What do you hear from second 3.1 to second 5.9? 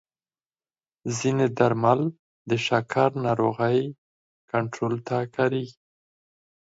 ناروغۍ کنټرول ته کارېږي.